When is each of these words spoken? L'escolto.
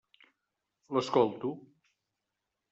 L'escolto. 0.97 1.53